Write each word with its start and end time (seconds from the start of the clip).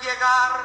llegar. 0.00 0.60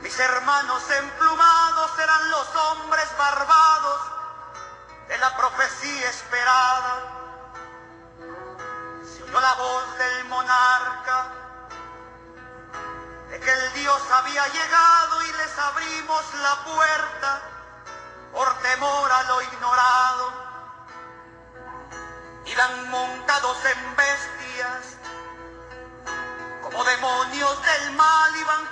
Mis 0.00 0.18
hermanos 0.18 0.82
emplumados 0.90 1.90
serán 1.96 2.30
los 2.30 2.56
hombres 2.56 3.08
barbados 3.18 4.00
de 5.08 5.18
la 5.18 5.36
profecía 5.36 6.10
esperada. 6.10 7.10
Se 9.02 9.22
oyó 9.22 9.40
la 9.40 9.54
voz 9.54 9.98
del 9.98 10.24
monarca 10.26 11.26
de 13.30 13.40
que 13.40 13.50
el 13.50 13.72
Dios 13.74 14.02
había 14.12 14.46
llegado 14.48 15.22
y 15.22 15.32
les 15.32 15.58
abrimos 15.58 16.34
la 16.34 16.64
puerta 16.64 17.42
por 18.32 18.58
temor 18.58 19.12
a 19.12 19.22
lo 19.24 19.42
ignorado. 19.42 20.32
Iban 22.46 22.90
montados 22.90 23.56
en 23.64 23.96
bestias, 23.96 24.43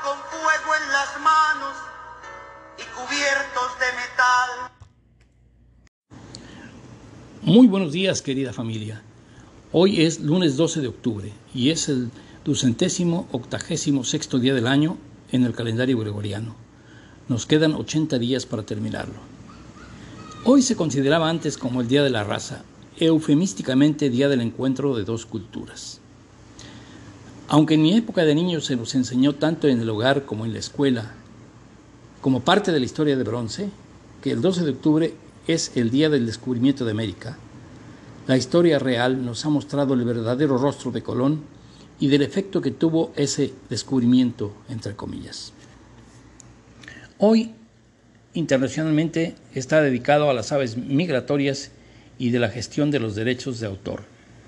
con 0.02 0.18
fuego 0.18 0.74
en 0.82 0.92
las 0.92 1.20
manos 1.20 1.76
y 2.76 2.82
cubiertos 2.94 3.78
de 3.78 3.86
metal. 4.00 4.50
Muy 7.42 7.68
buenos 7.68 7.92
días, 7.92 8.20
querida 8.20 8.52
familia. 8.52 9.02
Hoy 9.70 10.02
es 10.02 10.20
lunes 10.20 10.56
12 10.56 10.80
de 10.80 10.88
octubre 10.88 11.32
y 11.54 11.70
es 11.70 11.88
el 11.88 12.10
ducentésimo 12.44 13.28
octagésimo 13.30 14.02
sexto 14.02 14.38
día 14.40 14.54
del 14.54 14.66
año 14.66 14.98
en 15.30 15.44
el 15.44 15.54
calendario 15.54 15.98
gregoriano. 15.98 16.56
Nos 17.28 17.46
quedan 17.46 17.74
80 17.74 18.18
días 18.18 18.44
para 18.44 18.64
terminarlo. 18.64 19.20
Hoy 20.44 20.62
se 20.62 20.74
consideraba 20.74 21.30
antes 21.30 21.56
como 21.56 21.80
el 21.80 21.88
Día 21.88 22.02
de 22.02 22.10
la 22.10 22.24
Raza, 22.24 22.64
eufemísticamente 22.98 24.10
Día 24.10 24.28
del 24.28 24.40
Encuentro 24.40 24.96
de 24.96 25.04
dos 25.04 25.26
culturas. 25.26 26.01
Aunque 27.52 27.74
en 27.74 27.82
mi 27.82 27.94
época 27.94 28.24
de 28.24 28.34
niño 28.34 28.62
se 28.62 28.76
nos 28.76 28.94
enseñó 28.94 29.34
tanto 29.34 29.68
en 29.68 29.78
el 29.78 29.90
hogar 29.90 30.24
como 30.24 30.46
en 30.46 30.54
la 30.54 30.58
escuela, 30.58 31.12
como 32.22 32.40
parte 32.40 32.72
de 32.72 32.78
la 32.78 32.86
historia 32.86 33.14
de 33.14 33.24
bronce, 33.24 33.68
que 34.22 34.30
el 34.30 34.40
12 34.40 34.64
de 34.64 34.70
octubre 34.70 35.14
es 35.46 35.70
el 35.76 35.90
día 35.90 36.08
del 36.08 36.24
descubrimiento 36.24 36.86
de 36.86 36.92
América, 36.92 37.36
la 38.26 38.38
historia 38.38 38.78
real 38.78 39.22
nos 39.22 39.44
ha 39.44 39.50
mostrado 39.50 39.92
el 39.92 40.02
verdadero 40.02 40.56
rostro 40.56 40.92
de 40.92 41.02
Colón 41.02 41.42
y 42.00 42.08
del 42.08 42.22
efecto 42.22 42.62
que 42.62 42.70
tuvo 42.70 43.12
ese 43.16 43.52
descubrimiento, 43.68 44.54
entre 44.70 44.96
comillas. 44.96 45.52
Hoy, 47.18 47.52
internacionalmente, 48.32 49.34
está 49.54 49.82
dedicado 49.82 50.30
a 50.30 50.32
las 50.32 50.52
aves 50.52 50.78
migratorias 50.78 51.70
y 52.18 52.30
de 52.30 52.38
la 52.38 52.48
gestión 52.48 52.90
de 52.90 53.00
los 53.00 53.14
derechos 53.14 53.60
de 53.60 53.66
autor, 53.66 54.04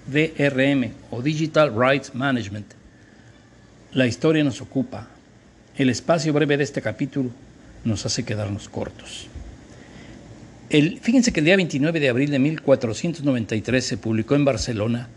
DRM 0.07 0.93
o 1.11 1.21
Digital 1.21 1.75
Rights 1.77 2.15
Management. 2.15 2.83
La 3.95 4.07
historia 4.07 4.45
nos 4.45 4.61
ocupa. 4.61 5.09
El 5.77 5.89
espacio 5.89 6.33
breve 6.33 6.57
de 6.57 6.65
este 6.65 6.83
capítulo 6.83 7.31
nos 7.85 8.05
hace 8.07 8.25
quedarnos 8.25 8.69
cortos 8.69 9.29
fíjense 11.01 11.33
que 11.33 11.41
el 11.41 11.47
día 11.47 11.57
29 11.57 12.01
de 12.01 12.09
abril 12.09 12.31
de 12.31 12.39
1493 12.39 13.85
se 13.85 13.97
publicó 13.97 14.35
en 14.35 14.45
Barcelona 14.45 15.09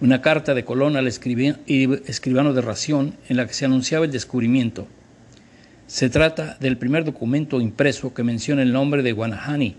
una 0.00 0.20
carta 0.20 0.54
de 0.54 0.64
Colón 0.64 0.96
al 0.96 1.06
escribano 1.06 2.52
de 2.52 2.60
Ración 2.60 3.14
en 3.28 3.36
la 3.36 3.46
que 3.46 3.54
se 3.54 3.64
anunciaba 3.64 4.04
el 4.04 4.12
descubrimiento. 4.12 4.86
Se 5.86 6.10
trata 6.10 6.56
del 6.60 6.76
primer 6.76 7.04
documento 7.04 7.60
impreso 7.60 8.12
que 8.12 8.22
menciona 8.22 8.62
el 8.62 8.72
nombre 8.72 9.02
de 9.02 9.12
Guanahani, 9.12 9.76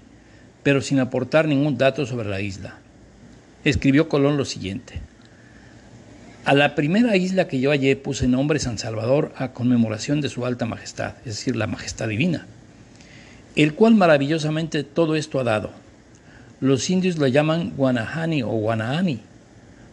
pero 0.64 0.82
sin 0.82 1.00
aportar 1.00 1.48
ningún 1.48 1.78
dato 1.78 2.06
sobre 2.06 2.28
la 2.28 2.42
isla. 2.42 2.80
Escribió 3.64 4.10
Colón 4.10 4.36
lo 4.36 4.46
siguiente. 4.46 4.96
A 6.46 6.54
la 6.54 6.76
primera 6.76 7.16
isla 7.16 7.48
que 7.48 7.60
yo 7.60 7.72
hallé 7.72 7.96
puse 7.96 8.28
nombre 8.28 8.60
San 8.60 8.78
Salvador 8.78 9.34
a 9.38 9.54
conmemoración 9.54 10.22
de 10.22 10.30
su 10.30 10.46
alta 10.46 10.66
majestad, 10.66 11.16
es 11.20 11.38
decir, 11.38 11.56
la 11.56 11.68
majestad 11.68 12.08
divina 12.08 12.48
el 13.56 13.74
cual 13.74 13.96
maravillosamente 13.96 14.84
todo 14.84 15.16
esto 15.16 15.40
ha 15.40 15.44
dado. 15.44 15.72
Los 16.62 16.90
indios 16.90 17.18
la 17.18 17.30
llaman 17.30 17.74
Guanahani 17.76 18.44
o 18.44 18.50
Guanahani. 18.50 19.20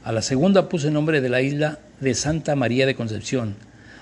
A 0.04 0.12
la 0.12 0.22
segunda 0.22 0.68
puse 0.68 0.90
nombre 0.90 1.20
de 1.20 1.28
la 1.28 1.42
isla 1.42 1.78
de 2.00 2.14
Santa 2.14 2.54
María 2.54 2.86
de 2.86 2.94
Concepción, 2.94 3.56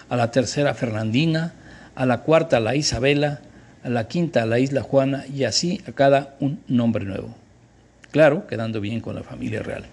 a 0.09 0.17
la 0.17 0.31
tercera 0.31 0.75
Fernandina, 0.75 1.55
a 1.95 2.05
la 2.05 2.21
cuarta 2.21 2.61
la 2.61 2.75
Isabela, 2.75 3.41
a 3.83 3.89
la 3.89 4.09
quinta 4.09 4.45
la 4.45 4.59
Isla 4.59 4.83
Juana 4.83 5.25
y 5.33 5.45
así 5.45 5.81
a 5.89 5.93
cada 5.93 6.37
un 6.41 6.61
nombre 6.69 7.05
nuevo. 7.05 7.35
Claro, 8.11 8.47
quedando 8.47 8.81
bien 8.83 9.01
con 9.01 9.15
la 9.15 9.23
familia 9.23 9.63
real. 9.63 9.85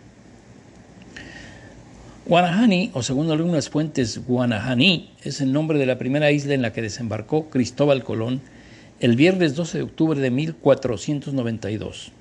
Guanahani, 2.25 2.91
o 2.93 3.01
según 3.01 3.31
algunas 3.31 3.69
fuentes, 3.69 4.23
Guanahani, 4.27 5.09
es 5.23 5.41
el 5.41 5.51
nombre 5.51 5.79
de 5.79 5.87
la 5.87 5.97
primera 5.97 6.31
isla 6.31 6.53
en 6.53 6.61
la 6.61 6.71
que 6.71 6.83
desembarcó 6.83 7.49
Cristóbal 7.49 8.03
Colón 8.03 8.41
el 8.99 9.15
viernes 9.15 9.55
12 9.55 9.79
de 9.79 9.83
octubre 9.83 10.19
de 10.19 10.29
1492, 10.29 12.11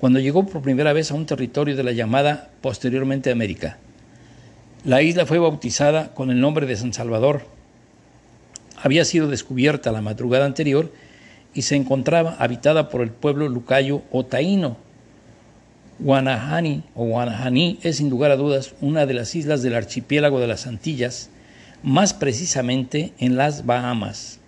cuando 0.00 0.18
llegó 0.18 0.44
por 0.44 0.62
primera 0.62 0.92
vez 0.92 1.12
a 1.12 1.14
un 1.14 1.24
territorio 1.24 1.76
de 1.76 1.84
la 1.84 1.92
llamada 1.92 2.50
posteriormente 2.60 3.30
América. 3.30 3.78
La 4.84 5.02
isla 5.02 5.24
fue 5.24 5.38
bautizada 5.38 6.12
con 6.14 6.32
el 6.32 6.40
nombre 6.40 6.66
de 6.66 6.74
San 6.74 6.92
Salvador. 6.92 7.42
Había 8.76 9.04
sido 9.04 9.28
descubierta 9.28 9.92
la 9.92 10.02
madrugada 10.02 10.46
anterior 10.46 10.92
y 11.54 11.62
se 11.62 11.76
encontraba 11.76 12.34
habitada 12.40 12.88
por 12.88 13.02
el 13.02 13.10
pueblo 13.10 13.48
lucayo 13.48 14.02
o 14.10 14.26
taíno. 14.26 14.87
Guanahani 16.00 16.84
o 16.94 17.06
Guanahani 17.06 17.80
es 17.82 17.96
sin 17.96 18.08
lugar 18.08 18.30
a 18.30 18.36
dudas 18.36 18.74
una 18.80 19.04
de 19.04 19.14
las 19.14 19.34
islas 19.34 19.62
del 19.62 19.74
archipiélago 19.74 20.38
de 20.38 20.46
las 20.46 20.68
Antillas, 20.68 21.28
más 21.82 22.14
precisamente 22.14 23.12
en 23.18 23.36
las 23.36 23.66
Bahamas. 23.66 24.38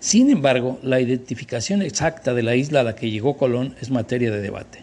Sin 0.00 0.30
embargo, 0.30 0.78
la 0.82 1.00
identificación 1.00 1.82
exacta 1.82 2.32
de 2.32 2.42
la 2.42 2.56
isla 2.56 2.80
a 2.80 2.84
la 2.84 2.96
que 2.96 3.10
llegó 3.10 3.36
Colón 3.36 3.74
es 3.82 3.90
materia 3.90 4.30
de 4.30 4.40
debate. 4.40 4.82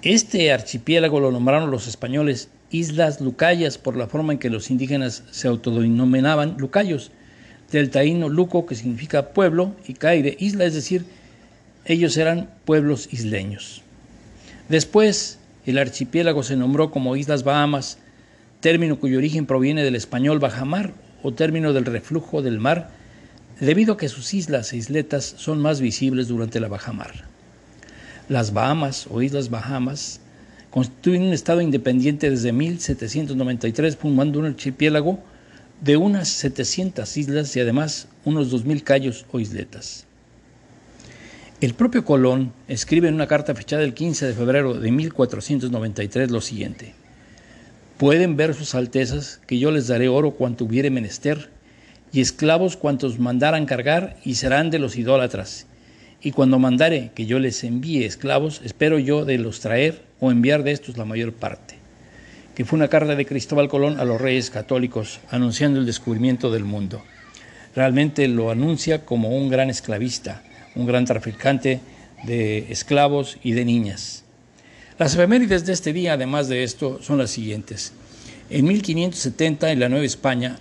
Este 0.00 0.50
archipiélago 0.50 1.20
lo 1.20 1.30
nombraron 1.30 1.70
los 1.70 1.86
españoles 1.86 2.48
Islas 2.70 3.20
Lucayas 3.20 3.76
por 3.76 3.96
la 3.96 4.06
forma 4.06 4.32
en 4.32 4.38
que 4.38 4.48
los 4.48 4.70
indígenas 4.70 5.24
se 5.30 5.48
autodenominaban 5.48 6.56
lucayos, 6.58 7.10
del 7.70 7.90
taíno 7.90 8.30
luco 8.30 8.64
que 8.64 8.74
significa 8.74 9.30
pueblo 9.34 9.74
y 9.86 9.92
caire, 9.92 10.36
isla, 10.38 10.64
es 10.64 10.72
decir, 10.72 11.04
ellos 11.84 12.16
eran 12.16 12.48
pueblos 12.64 13.12
isleños. 13.12 13.82
Después, 14.68 15.38
el 15.64 15.78
archipiélago 15.78 16.42
se 16.42 16.56
nombró 16.56 16.90
como 16.90 17.16
Islas 17.16 17.42
Bahamas, 17.42 17.98
término 18.60 18.98
cuyo 18.98 19.18
origen 19.18 19.46
proviene 19.46 19.82
del 19.82 19.94
español 19.94 20.38
bajamar 20.38 20.92
o 21.22 21.32
término 21.32 21.72
del 21.72 21.84
reflujo 21.84 22.42
del 22.42 22.58
mar 22.58 22.90
debido 23.60 23.94
a 23.94 23.96
que 23.96 24.08
sus 24.08 24.34
islas 24.34 24.72
e 24.72 24.76
isletas 24.76 25.34
son 25.36 25.60
más 25.60 25.80
visibles 25.80 26.28
durante 26.28 26.60
la 26.60 26.68
bajamar. 26.68 27.24
Las 28.28 28.52
Bahamas 28.52 29.06
o 29.10 29.22
Islas 29.22 29.48
Bahamas 29.48 30.20
constituyen 30.70 31.22
un 31.22 31.32
estado 31.32 31.60
independiente 31.60 32.28
desde 32.28 32.52
1793, 32.52 33.96
formando 33.96 34.38
un 34.38 34.46
archipiélago 34.46 35.18
de 35.80 35.96
unas 35.96 36.28
700 36.28 37.16
islas 37.16 37.56
y 37.56 37.60
además 37.60 38.08
unos 38.24 38.52
2.000 38.52 38.82
cayos 38.82 39.24
o 39.32 39.40
isletas. 39.40 40.07
El 41.60 41.74
propio 41.74 42.04
Colón 42.04 42.52
escribe 42.68 43.08
en 43.08 43.14
una 43.14 43.26
carta 43.26 43.52
fechada 43.52 43.82
el 43.82 43.92
15 43.92 44.28
de 44.28 44.32
febrero 44.32 44.74
de 44.74 44.92
1493 44.92 46.30
lo 46.30 46.40
siguiente. 46.40 46.94
Pueden 47.96 48.36
ver 48.36 48.54
sus 48.54 48.76
altezas 48.76 49.40
que 49.44 49.58
yo 49.58 49.72
les 49.72 49.88
daré 49.88 50.06
oro 50.06 50.30
cuanto 50.30 50.66
hubiere 50.66 50.90
menester 50.90 51.50
y 52.12 52.20
esclavos 52.20 52.76
cuantos 52.76 53.18
mandaran 53.18 53.66
cargar 53.66 54.18
y 54.24 54.36
serán 54.36 54.70
de 54.70 54.78
los 54.78 54.94
idólatras. 54.94 55.66
Y 56.22 56.30
cuando 56.30 56.60
mandare 56.60 57.10
que 57.16 57.26
yo 57.26 57.40
les 57.40 57.64
envíe 57.64 58.04
esclavos, 58.04 58.60
espero 58.64 59.00
yo 59.00 59.24
de 59.24 59.38
los 59.38 59.58
traer 59.58 60.04
o 60.20 60.30
enviar 60.30 60.62
de 60.62 60.70
estos 60.70 60.96
la 60.96 61.04
mayor 61.04 61.32
parte. 61.32 61.74
Que 62.54 62.64
fue 62.64 62.76
una 62.76 62.86
carta 62.86 63.16
de 63.16 63.26
Cristóbal 63.26 63.68
Colón 63.68 63.98
a 63.98 64.04
los 64.04 64.20
reyes 64.20 64.50
católicos 64.50 65.18
anunciando 65.28 65.80
el 65.80 65.86
descubrimiento 65.86 66.52
del 66.52 66.62
mundo. 66.62 67.02
Realmente 67.74 68.28
lo 68.28 68.52
anuncia 68.52 69.04
como 69.04 69.36
un 69.36 69.48
gran 69.48 69.70
esclavista, 69.70 70.44
un 70.74 70.86
gran 70.86 71.04
traficante 71.04 71.80
de 72.24 72.70
esclavos 72.70 73.38
y 73.42 73.52
de 73.52 73.64
niñas. 73.64 74.24
Las 74.98 75.14
efemérides 75.14 75.64
de 75.64 75.72
este 75.72 75.92
día, 75.92 76.14
además 76.14 76.48
de 76.48 76.64
esto, 76.64 77.00
son 77.02 77.18
las 77.18 77.30
siguientes. 77.30 77.92
En 78.50 78.64
1570, 78.66 79.70
en 79.70 79.80
la 79.80 79.88
Nueva 79.88 80.04
España, 80.04 80.58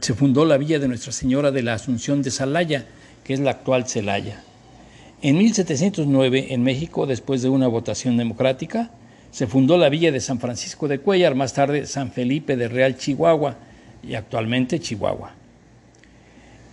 se 0.00 0.14
fundó 0.14 0.44
la 0.44 0.58
villa 0.58 0.78
de 0.78 0.88
Nuestra 0.88 1.12
Señora 1.12 1.50
de 1.50 1.62
la 1.62 1.74
Asunción 1.74 2.22
de 2.22 2.30
Salaya, 2.30 2.86
que 3.24 3.34
es 3.34 3.40
la 3.40 3.52
actual 3.52 3.88
Celaya. 3.88 4.42
En 5.22 5.38
1709, 5.38 6.52
en 6.52 6.62
México, 6.62 7.06
después 7.06 7.42
de 7.42 7.48
una 7.48 7.68
votación 7.68 8.16
democrática, 8.16 8.90
se 9.30 9.46
fundó 9.46 9.78
la 9.78 9.88
villa 9.88 10.12
de 10.12 10.20
San 10.20 10.40
Francisco 10.40 10.88
de 10.88 10.98
Cuellar, 10.98 11.34
más 11.34 11.54
tarde 11.54 11.86
San 11.86 12.12
Felipe 12.12 12.56
de 12.56 12.68
Real 12.68 12.96
Chihuahua 12.96 13.56
y 14.02 14.14
actualmente 14.14 14.78
Chihuahua. 14.78 15.41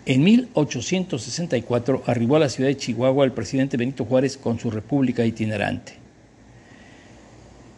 En 0.06 0.24
1864 0.24 2.04
arribó 2.06 2.38
a 2.38 2.40
la 2.40 2.50
ciudad 2.50 2.70
de 2.70 2.78
Chihuahua 2.78 3.26
el 3.26 3.32
presidente 3.32 3.78
Benito 3.78 4.06
Juárez 4.06 4.38
con 4.38 4.60
su 4.60 4.72
república 4.72 5.26
itinerante. 5.26 5.94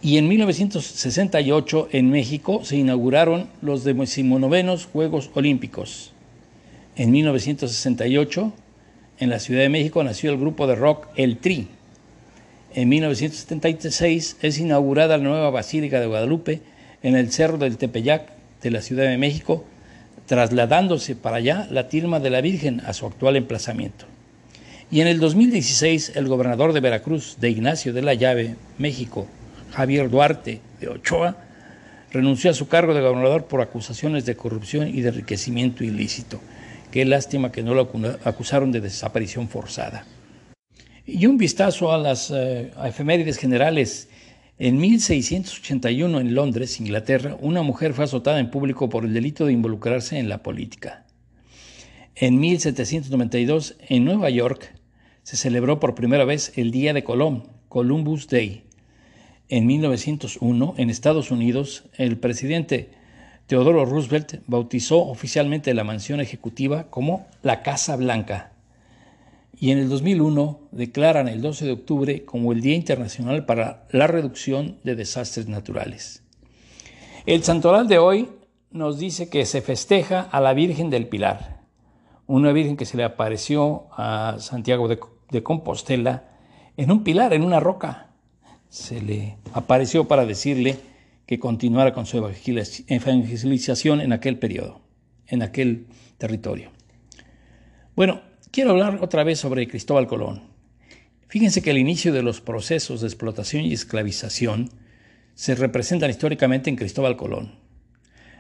Y 0.02 0.18
en 0.18 0.28
1968 0.28 1.90
en 1.92 2.10
México 2.10 2.64
se 2.64 2.78
inauguraron 2.78 3.48
los 3.62 3.84
decimonovenos 3.84 4.86
Juegos 4.86 5.30
Olímpicos. 5.36 6.12
En 6.96 7.12
1968 7.12 8.54
en 9.20 9.30
la 9.30 9.40
Ciudad 9.40 9.62
de 9.62 9.70
México 9.70 10.04
nació 10.04 10.32
el 10.32 10.40
grupo 10.40 10.66
de 10.66 10.76
rock 10.76 11.08
El 11.16 11.38
Tri. 11.38 11.68
En 12.74 12.90
1976 12.90 14.38
es 14.42 14.58
inaugurada 14.58 15.18
la 15.18 15.24
nueva 15.24 15.50
Basílica 15.52 16.00
de 16.00 16.08
Guadalupe 16.08 16.62
en 17.04 17.16
el 17.16 17.32
Cerro 17.32 17.58
del 17.58 17.78
Tepeyac 17.78 18.32
de 18.64 18.72
la 18.72 18.82
Ciudad 18.82 19.06
de 19.06 19.18
México, 19.18 19.66
trasladándose 20.26 21.16
para 21.16 21.38
allá 21.38 21.68
la 21.70 21.88
tilma 21.88 22.20
de 22.20 22.30
la 22.30 22.42
Virgen 22.42 22.82
a 22.86 22.94
su 22.94 23.06
actual 23.06 23.36
emplazamiento. 23.36 24.06
Y 24.92 25.02
en 25.02 25.08
el 25.08 25.20
2016 25.20 26.14
el 26.16 26.28
gobernador 26.28 26.74
de 26.74 26.82
Veracruz, 26.82 27.38
de 27.40 27.50
Ignacio 27.50 27.94
de 27.94 28.02
la 28.02 28.14
Llave, 28.14 28.56
México, 28.78 29.28
Javier 29.72 30.10
Duarte 30.10 30.60
de 30.80 30.90
Ochoa, 30.90 31.38
renunció 32.12 32.52
a 32.52 32.54
su 32.54 32.68
cargo 32.68 32.94
de 32.94 33.02
gobernador 33.02 33.46
por 33.46 33.62
acusaciones 33.62 34.26
de 34.26 34.36
corrupción 34.36 34.90
y 34.90 35.02
de 35.02 35.10
enriquecimiento 35.10 35.84
ilícito. 35.84 36.42
Qué 36.92 37.06
lástima 37.06 37.54
que 37.54 37.64
no 37.64 37.74
lo 37.74 37.90
acusaron 38.26 38.72
de 38.74 38.82
desaparición 38.82 39.48
forzada. 39.48 40.06
Y 41.06 41.26
un 41.26 41.38
vistazo 41.38 41.92
a 41.92 41.98
las 41.98 42.32
eh, 42.32 42.72
efemérides 42.84 43.38
generales. 43.38 44.10
En 44.64 44.78
1681 44.78 46.20
en 46.20 46.36
Londres, 46.36 46.80
Inglaterra, 46.80 47.36
una 47.42 47.64
mujer 47.64 47.94
fue 47.94 48.06
azotada 48.06 48.40
en 48.40 48.52
público 48.52 48.90
por 48.90 49.06
el 49.06 49.12
delito 49.12 49.48
de 49.48 49.54
involucrarse 49.54 50.20
en 50.20 50.30
la 50.30 50.44
política. 50.44 51.04
En 52.14 52.40
1792 52.40 53.78
en 53.90 54.06
Nueva 54.06 54.30
York 54.30 54.72
se 55.24 55.36
celebró 55.36 55.80
por 55.80 55.96
primera 55.96 56.26
vez 56.26 56.56
el 56.58 56.70
Día 56.70 56.94
de 56.94 57.04
Colón, 57.04 57.48
Columbus 57.70 58.28
Day. 58.28 58.66
En 59.50 59.66
1901 59.66 60.76
en 60.78 60.92
Estados 60.92 61.32
Unidos 61.32 61.86
el 61.98 62.20
presidente 62.20 62.92
Teodoro 63.48 63.84
Roosevelt 63.84 64.44
bautizó 64.46 65.00
oficialmente 65.00 65.74
la 65.74 65.84
mansión 65.84 66.20
ejecutiva 66.20 66.92
como 66.92 67.26
la 67.42 67.64
Casa 67.64 67.96
Blanca. 67.96 68.52
Y 69.62 69.70
en 69.70 69.78
el 69.78 69.90
2001 69.90 70.60
declaran 70.72 71.28
el 71.28 71.44
12 71.44 71.66
de 71.66 71.72
octubre 71.72 72.26
como 72.26 72.52
el 72.52 72.62
Día 72.62 72.74
Internacional 72.74 73.46
para 73.46 73.86
la 73.92 74.08
Reducción 74.08 74.80
de 74.84 74.96
Desastres 74.96 75.48
Naturales. 75.48 76.24
El 77.28 77.44
santoral 77.44 77.88
de 77.88 78.00
hoy 78.00 78.28
nos 78.72 78.98
dice 78.98 79.30
que 79.30 79.46
se 79.46 79.62
festeja 79.62 80.22
a 80.22 80.42
la 80.42 80.56
Virgen 80.56 80.90
del 80.90 81.08
Pilar, 81.08 81.62
una 82.26 82.52
Virgen 82.54 82.76
que 82.76 82.88
se 82.88 82.98
le 82.98 83.04
apareció 83.04 83.86
a 83.92 84.38
Santiago 84.40 84.88
de, 84.88 85.44
Compostela 85.44 86.24
en 86.76 86.90
un 86.90 87.04
pilar, 87.04 87.32
en 87.32 87.44
una 87.44 87.60
roca. 87.60 88.16
Se 88.70 89.00
le 89.00 89.38
apareció 89.54 90.08
para 90.08 90.26
decirle, 90.26 90.80
que 91.28 91.38
continuara 91.38 91.94
con 91.94 92.08
su 92.08 92.18
evangelización 92.18 94.02
en 94.02 94.12
aquel 94.12 94.40
periodo, 94.40 94.82
en 95.28 95.44
aquel 95.44 95.86
territorio. 96.18 96.72
Bueno, 97.96 98.22
quiero 98.52 98.72
hablar 98.72 99.00
otra 99.02 99.24
vez 99.24 99.40
sobre 99.40 99.68
Cristóbal 99.68 100.08
Colón. 100.08 100.44
Fíjense 101.28 101.62
que 101.62 101.72
el 101.72 101.78
inicio 101.78 102.14
de 102.14 102.24
los 102.24 102.42
procesos 102.42 103.02
de 103.02 103.08
explotación 103.08 103.64
y 103.64 103.74
esclavización 103.74 104.70
se 105.34 105.56
representan 105.56 106.10
históricamente 106.10 106.70
en 106.70 106.76
Cristóbal 106.76 107.16
Colón. 107.16 107.56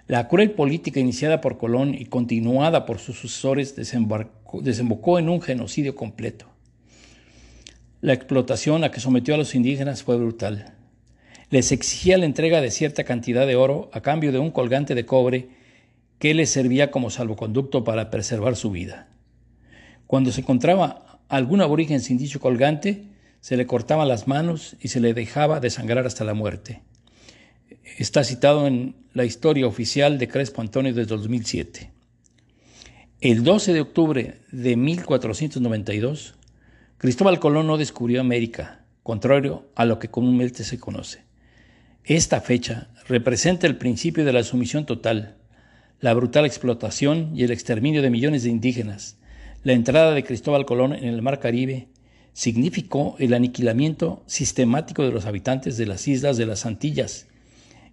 La 0.08 0.28
cruel 0.28 0.52
política 0.52 1.00
iniciada 1.00 1.40
por 1.40 1.58
Colón 1.58 1.96
y 1.96 2.06
continuada 2.06 2.86
por 2.86 3.00
sus 3.00 3.18
sucesores 3.18 3.76
desembocó 3.76 5.20
en 5.20 5.30
un 5.30 5.42
genocidio 5.42 5.96
completo. 5.96 6.48
La 8.02 8.14
explotación 8.14 8.84
a 8.84 8.92
que 8.92 9.00
sometió 9.00 9.36
a 9.36 9.38
los 9.38 9.56
indígenas 9.56 10.04
fue 10.04 10.18
brutal 10.18 10.76
les 11.52 11.74
exigía 11.74 12.18
la 12.18 12.26
entrega 12.26 12.62
de 12.62 12.72
cierta 12.72 13.04
cantidad 13.04 13.46
de 13.46 13.58
oro 13.58 13.92
a 13.94 14.00
cambio 14.02 14.32
de 14.32 14.40
un 14.40 14.52
colgante 14.52 14.96
de 14.96 15.06
cobre 15.06 15.50
que 16.18 16.34
les 16.34 16.50
servía 16.50 16.92
como 16.92 17.10
salvoconducto 17.10 17.84
para 17.84 18.10
preservar 18.10 18.56
su 18.56 18.72
vida. 18.72 19.10
Cuando 20.12 20.34
se 20.34 20.42
encontraba 20.42 21.22
algún 21.30 21.62
aborigen 21.62 22.02
sin 22.02 22.18
dicho 22.18 22.42
colgante, 22.42 23.06
se 23.40 23.56
le 23.56 23.66
cortaban 23.66 24.10
las 24.10 24.28
manos 24.28 24.76
y 24.82 24.90
se 24.90 25.00
le 25.00 25.14
dejaba 25.14 25.62
desangrar 25.62 26.06
hasta 26.06 26.26
la 26.26 26.34
muerte. 26.34 26.82
Está 27.98 28.26
citado 28.26 28.68
en 28.68 28.98
la 29.14 29.24
historia 29.24 29.68
oficial 29.68 30.18
de 30.18 30.28
Crespo 30.28 30.60
Antonio 30.60 30.94
desde 30.94 31.16
2007. 31.16 31.92
El 33.22 33.46
12 33.46 33.72
de 33.72 33.80
octubre 33.80 34.42
de 34.52 34.76
1492, 34.76 36.36
Cristóbal 36.98 37.40
Colón 37.40 37.68
no 37.68 37.78
descubrió 37.78 38.20
América, 38.20 38.84
contrario 39.04 39.70
a 39.76 39.86
lo 39.86 39.98
que 39.98 40.10
comúnmente 40.10 40.66
se 40.66 40.78
conoce. 40.78 41.22
Esta 42.04 42.42
fecha 42.42 42.90
representa 43.08 43.66
el 43.66 43.78
principio 43.78 44.26
de 44.26 44.34
la 44.34 44.44
sumisión 44.44 44.86
total, 44.86 45.38
la 46.02 46.14
brutal 46.14 46.46
explotación 46.46 47.32
y 47.34 47.46
el 47.46 47.52
exterminio 47.52 48.02
de 48.02 48.10
millones 48.10 48.44
de 48.44 48.50
indígenas. 48.50 49.16
La 49.64 49.74
entrada 49.74 50.16
de 50.16 50.24
Cristóbal 50.24 50.66
Colón 50.66 50.94
en 50.94 51.04
el 51.04 51.22
Mar 51.22 51.40
Caribe 51.40 51.88
significó 52.34 53.16
el 53.20 53.32
aniquilamiento 53.36 54.24
sistemático 54.26 55.04
de 55.04 55.12
los 55.12 55.28
habitantes 55.28 55.78
de 55.78 55.86
las 55.86 56.08
islas 56.08 56.38
de 56.38 56.48
las 56.48 56.66
Antillas 56.66 57.28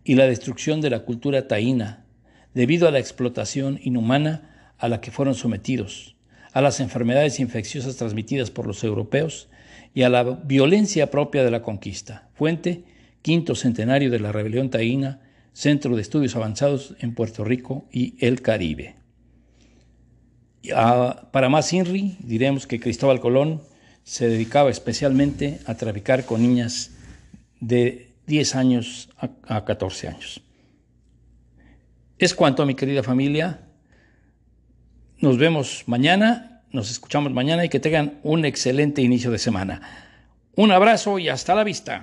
y 0.03 0.15
la 0.15 0.25
destrucción 0.25 0.81
de 0.81 0.89
la 0.89 1.01
cultura 1.01 1.47
taína, 1.47 2.07
debido 2.55 2.89
a 2.89 2.91
la 2.91 3.01
explotación 3.01 3.79
inhumana 3.83 4.73
a 4.79 4.89
la 4.89 5.03
que 5.03 5.11
fueron 5.11 5.35
sometidos, 5.35 6.17
a 6.55 6.63
las 6.63 6.81
enfermedades 6.81 7.39
infecciosas 7.39 7.97
transmitidas 7.97 8.51
por 8.51 8.67
los 8.67 8.83
europeos 8.83 9.51
y 9.93 10.05
a 10.05 10.09
la 10.09 10.23
violencia 10.25 11.11
propia 11.11 11.45
de 11.45 11.51
la 11.51 11.61
conquista, 11.61 12.31
fuente 12.33 12.85
quinto 13.21 13.55
centenario 13.55 14.11
de 14.11 14.21
la 14.21 14.33
rebelión 14.33 14.71
taína, 14.71 15.21
centro 15.53 15.97
de 15.97 16.01
estudios 16.01 16.35
avanzados 16.35 16.95
en 17.01 17.15
Puerto 17.15 17.45
Rico 17.45 17.85
y 17.93 18.15
el 18.25 18.41
Caribe. 18.41 18.95
Para 21.31 21.49
más 21.49 21.73
INRI, 21.73 22.17
diremos 22.21 22.67
que 22.67 22.81
Cristóbal 22.81 23.21
Colón 23.21 23.63
se 24.05 24.29
dedicaba 24.29 24.71
especialmente 24.71 25.61
a 25.67 25.75
traficar 25.75 26.25
con 26.25 26.43
niñas 26.43 26.93
de 27.61 28.13
10 28.27 28.55
años 28.57 29.09
a 29.47 29.65
14 29.65 30.09
años. 30.09 30.41
Es 32.19 32.35
cuanto, 32.35 32.67
mi 32.67 32.75
querida 32.75 33.03
familia. 33.03 33.61
Nos 35.21 35.39
vemos 35.39 35.85
mañana, 35.87 36.63
nos 36.73 36.91
escuchamos 36.91 37.33
mañana 37.33 37.65
y 37.65 37.69
que 37.69 37.81
tengan 37.81 38.19
un 38.23 38.45
excelente 38.45 39.03
inicio 39.03 39.31
de 39.31 39.39
semana. 39.39 39.81
Un 40.57 40.73
abrazo 40.73 41.19
y 41.19 41.29
hasta 41.29 41.55
la 41.55 41.65
vista. 41.65 42.03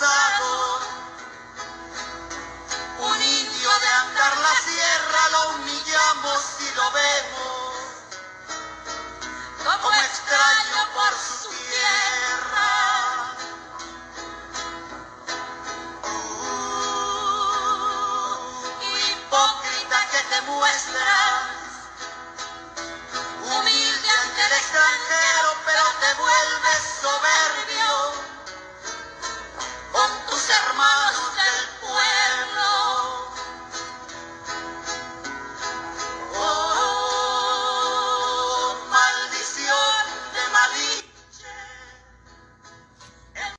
passado. 0.00 0.49